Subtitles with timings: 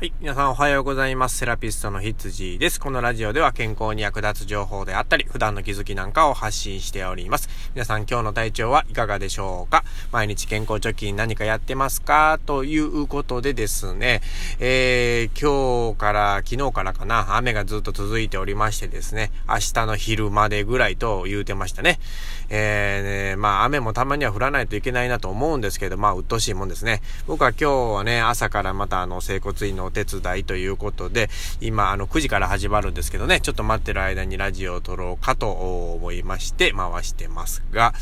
[0.00, 0.14] はい。
[0.18, 1.36] 皆さんおはようございます。
[1.36, 2.80] セラピストのひつじです。
[2.80, 7.50] このラジオでは健康に役立つ情報であったり、普段の気づきなんかを発信しております。
[7.74, 9.84] 皆さん今日の体調はいかがでしょうか？
[10.10, 12.40] 毎日健康貯金何かやってますか？
[12.46, 14.22] ということでですね、
[14.58, 22.00] えー、今日から、昨日からかな、雨がずっと続いておりましてですね、明日の昼までぐらいと言うてましたね。
[22.48, 27.02] えー、ね、まあ雨もたまには降らないといけないなと思うんですけど、まあ鬱陶しいもんですね。
[27.26, 31.28] 僕は今日はね、朝からまたあの、整骨院のお手伝いということで、
[31.60, 37.92] 今、あの、9時から始まるんですけどね、ちょっと待ってる間にラジオを撮ろうかと思いまして回してますが、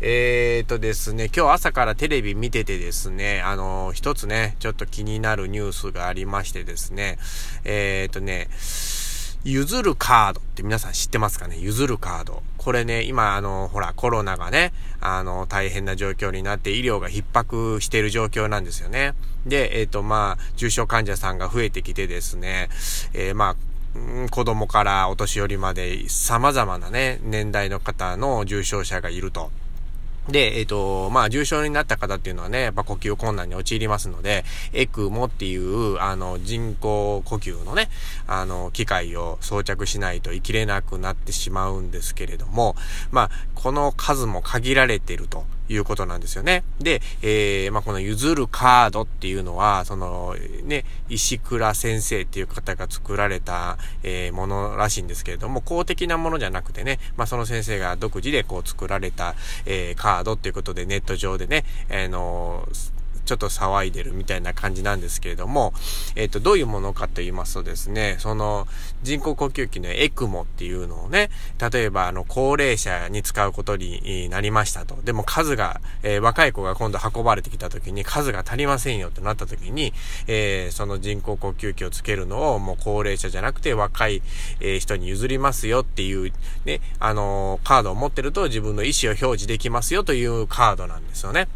[0.00, 7.18] えーとですね、今日朝からテレビ見ててですね、あの、一つね、ちょっと気になるニュースがありましてですね、
[7.64, 8.48] えーとね、
[9.44, 11.58] 譲るカードって皆さん知ってますかね？
[11.58, 12.42] 譲るカード。
[12.58, 19.14] これね、今、あの、ほら、コロナがね、あの、大変な状況になって医療が逼迫している状況なんですよね。
[19.46, 22.68] で、えっ、ー、と、まあ、重症患者さんが増えてきてですね、
[23.14, 29.50] えー、まあ、子供からお年寄りまで様々なね、年代の方の重症者がいると。
[30.28, 37.88] で、えっ、ー、と、まあ、重症になった方っていうのはね、やっぱ呼吸困難に陥りますので、エクモっていう、あの、人工呼吸のね、
[38.26, 42.76] あの、機械を装着しないと生きれなくなってしまうんですけれども、
[43.10, 45.44] まあ、この数も限られてると。
[45.70, 46.64] いうことなんですよね。
[46.80, 62.68] で、えー、まあ、この譲るカードっていうのは、その、ね、石倉先生っていう方が作られた、えー、ものらしいんですけれども、公的なものじゃなくてね、まあ、その先生が独自でこう作られた、えー、カードっていうことでネット上でね、あ、えー、の
[63.30, 65.72] ちょっと騒いでるみたいな感じなんですけれども、
[66.16, 68.66] えっ、ー、と、どういうものかと言いますとですね、その
[69.04, 71.30] 人工呼吸器のエクモっていうのをね、
[71.72, 74.98] 例えばあの、高齢者に使うことになりましたと。
[75.04, 79.92] でも数が、えー、若い子が今度運ばれてきた時に数が足りませんよってなった時に、
[80.26, 84.22] えー、その人工呼吸器をつけるのをもう高齢者じゃなくて若い、
[84.58, 86.32] え、人に譲りますよっていう、
[86.64, 91.46] ね、あのカードを持ってると自分の意思を表示できますよというカードなんですよね。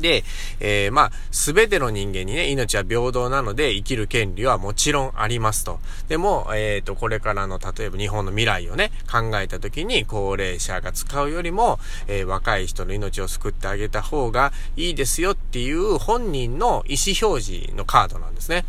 [0.00, 0.24] で、
[0.60, 5.80] えー、まあ、すべての人間にね、命は平等なので生きる権利はもちろんありますと。
[6.08, 18.64] でも、えっ、ー、と、これからの、例えば日本の未来をね、考えた時に、高齢者が使うよりも、えー、若い人の命を救ってあげた方がいいですよっていう本人の意思表示のカードなんですね。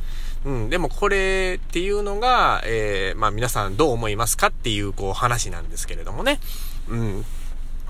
[0.45, 6.39] うん、でもこれっていうのが、えー、まあ皆さんどう思いますかっていう、こう話なんですけれどもね。
[6.87, 7.25] うん。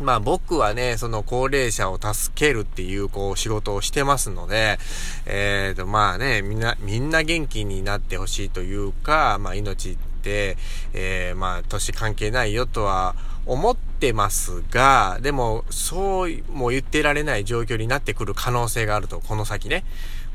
[0.02, 4.78] まあ僕はね、その高齢者を助けるっていうこう仕事をしてますので、
[5.26, 10.58] えっ、ー、とまあね、みんな、みんな元気になってほしいというか、まあ命って、
[10.94, 13.16] えー、まあ年関係ないよとは
[13.46, 19.84] 思っててますが、でもそうも言ってられない状況になってくる可能性があると、この先ね。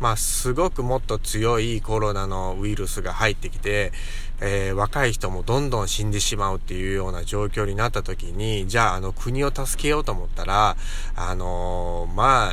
[0.01, 3.93] まあすごくもっと強いコロナのウイルスが入ってきて、
[4.41, 10.77] えー、若い人もどんどん死んでしまうっていうような状況になった時に、じゃああの国を助けようと思ったら、
[11.17, 12.53] あのー、まあ、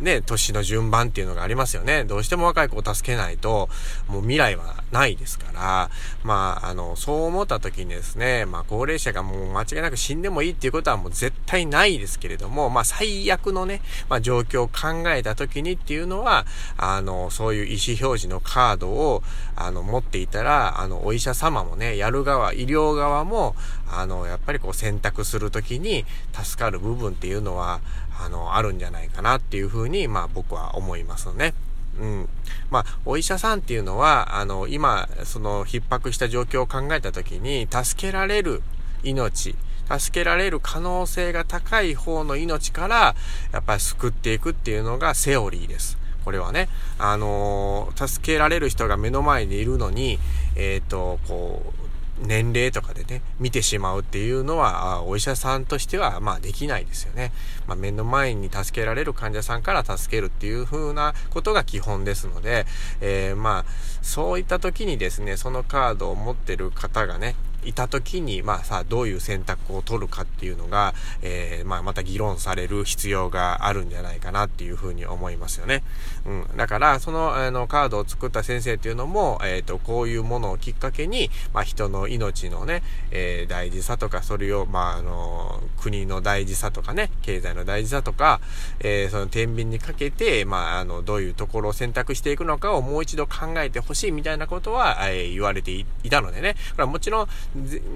[0.00, 2.04] ね、年の順番っていうのがありますよね。
[2.04, 3.68] どうしても若い子を助けないと、
[4.08, 5.90] もう未来はないですから、
[6.24, 19.22] まあ、あの、そう思った時にですね、まあ、高齢者がもう間違いなく死んでもいいっていうことはもう絶対ないですけれども、まあ、最悪のね、まあ、状況を考えた時にっていうのは、あの、そういう意思表示のカードを、
[19.56, 23.54] あの、持っていたら、あの、お医者様もね、やる側、医療側も、
[23.90, 27.80] あの、やっぱりこう選択するときに助かる部分っていうのは、
[28.20, 31.54] あの、あるんじゃないかなっていうふうに、まあ僕は思いますね。
[32.00, 32.28] うん。
[32.70, 38.62] まあ、お医者さんっていうのは、あの、今、その、逼迫した状況を考えたときに、助けられる
[39.02, 39.54] 命、
[39.98, 43.14] 助けられる可能性が高い方の命から、
[43.52, 45.98] やっぱり救っていくっていうのがセオリーです。
[46.24, 46.68] これはね、
[46.98, 50.18] あのー、助けられる人が目の前にいるのに、
[50.54, 51.82] えっ、ー、と、こう、
[52.22, 57.32] 年齢とかでね、見てしまうっていうのは、お医者さんとしては、まあできないですよね。
[57.66, 62.66] まあ目の前に助けられる患者さんから助けるっていう風なことが基本ですので、
[63.00, 63.64] えー、まあ、
[64.02, 75.82] そういった時にですね、そのカードを持ってる方がね、いた時に、まあさ、どういう選択を取るかっていうのが、えー、まあまた議論される必要があるんじゃないかなっていうふうに思いますよね。
[76.26, 76.56] うん。
[76.56, 88.40] だから、その、あの、カードを作った先生っていうのも、えっ、ー、と、こういうものをきっかけに、まあ人の命のね、えー、大事さとか、それを、まああの、国の大事さとかね、経済の大事さとか、
[88.80, 96.54] えー、その天秤にかけて、まああの、どういうところを選択していくのかをもう一度考えてほしいみたいなことは、えー、言われていたのでね。
[96.72, 97.28] これはもちろん、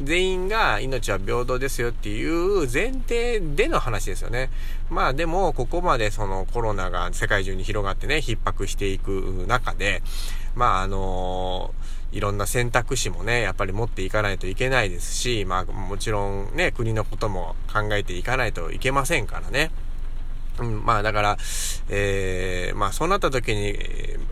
[0.05, 4.50] 全員が命は平等ですよっていう前提での話ですよね。
[4.91, 10.03] まあでも、ここまでそのコロナが世界中に広がってね、逼迫していく中で、
[10.55, 11.75] まあ、あの
[12.12, 19.70] いろんな選択肢もね、やっぱり持っていかないといけないですし、まあ、もちろんね、国のことも考えていかないといけませんからね。
[20.59, 21.37] うん、まあだから、
[21.88, 23.76] えー、まあそうなった時に、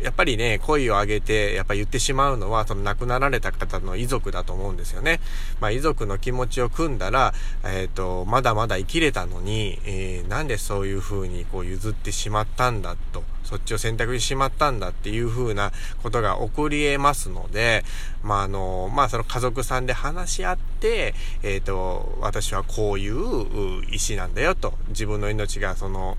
[0.04, 5.18] やっぱりね、声を上げて、やっぱ言ってしまうのは、その亡くなられた方の遺族だと思うんですよね。
[5.60, 7.32] まあ遺族の気持ちを組んだら、
[7.64, 13.24] えっ、ー、と、まだまだ生きれたのに、えー、なんでそういう風にこう譲ってしまったんだと。
[13.44, 15.70] そっちを選択してしまったんだっていう風な
[16.02, 17.84] ことが起こり得ますので、
[18.22, 26.16] まあ、あの、まあ、その家族さんで話し合って、えっ、ー、と、私はこういう意思なんだよと、自分の命がその、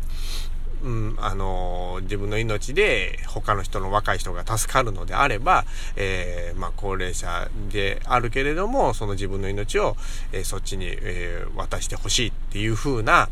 [0.85, 5.65] うん、あの、自分の命で他の人の若い人が助かるのであれば、
[5.95, 9.97] えー、まあ、高齢者であるけれども、その自分の命を、
[10.31, 13.29] えー、そっちに、えー、渡してほしいっていう風な、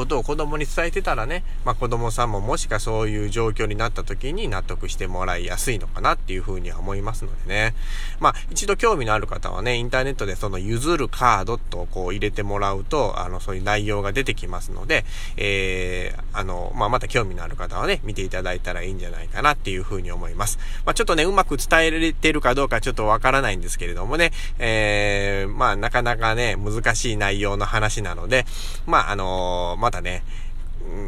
[0.00, 7.74] ことを子供に伝えてたらね、まあ子供さんももしかそういう状況になった時に納得してもらいやすいのかなっていうふうには思いますのでね。
[8.18, 15.04] まあ一度興味のある方はね、インターネットでその譲るカードとこう入れてもらうと、あのそういう内容が出てきますので、
[15.36, 20.58] えー、あの、まあまた興味のある方はね、見ていただいたらいいんじゃないかなっていうふうに思います。
[20.86, 28.46] まあちょっとね、うまく伝えられてるかどうかちょっとわからないんですけれどもね、えー、まあなかなかね、難しい内容の話なので、
[28.86, 30.22] まああのまたね、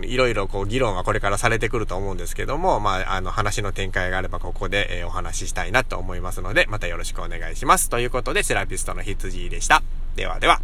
[0.03, 7.89] いろいろこう議論はこれからされてくると思うんですけども、まあ、あの話の展開があればここで、え、お話ししたいなと思いますので、またよろしくお願いします。
[7.89, 9.83] ということで、セラピストの羊でした。
[10.17, 10.61] ではでは。